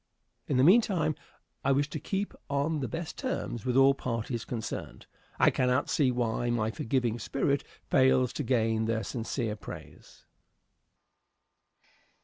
In 0.47 0.57
the 0.57 0.63
meantime 0.63 1.13
I 1.63 1.71
wish 1.71 1.87
to 1.91 1.99
keep 1.99 2.33
on 2.49 2.79
the 2.79 2.87
best 2.87 3.19
terms 3.19 3.67
with 3.67 3.77
all 3.77 3.93
parties 3.93 4.45
concerned. 4.45 5.05
I 5.37 5.51
cannot 5.51 5.91
see 5.91 6.09
why 6.09 6.49
my 6.49 6.71
forgiving 6.71 7.19
spirit 7.19 7.63
fails 7.85 8.33
to 8.33 8.43
gain 8.43 8.85
their 8.85 9.03
sincere 9.03 9.55
praise. 9.55 10.25